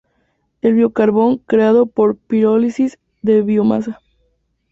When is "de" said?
3.21-3.37